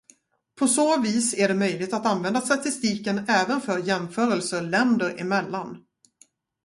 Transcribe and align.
På 0.59 0.67
så 0.67 1.01
vis 1.01 1.33
är 1.33 1.47
det 1.47 1.53
möjligt 1.53 1.93
att 1.93 2.05
använda 2.05 2.41
statistiken 2.41 3.25
även 3.27 3.61
för 3.61 3.77
jämförelser 3.77 4.61
länder 4.61 5.15
emellan. 5.21 5.77